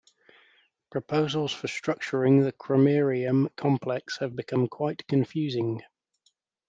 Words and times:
Proposals 0.89 1.53
for 1.53 1.67
structuring 1.67 2.41
the 2.43 2.51
Cromerium 2.51 3.55
complex 3.55 4.17
have 4.17 4.35
become 4.35 4.67
quite 4.67 5.05
confusing. 5.05 5.79